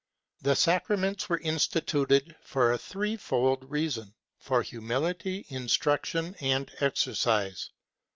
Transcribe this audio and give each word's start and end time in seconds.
The 0.41 0.55
sacraments 0.55 1.29
were 1.29 1.37
instituted 1.37 2.35
for 2.41 2.71
a 2.71 2.77
three 2.79 3.17
fold 3.17 3.69
reason: 3.69 4.15
for 4.39 4.63
humility, 4.63 5.45
instruction, 5.49 6.33
and 6.41 6.71
exercise. 6.79 7.69